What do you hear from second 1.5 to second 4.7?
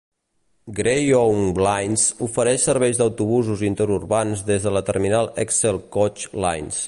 Lines ofereix serveis d"autobusos interurbans des